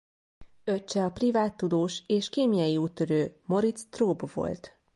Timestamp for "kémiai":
2.29-2.77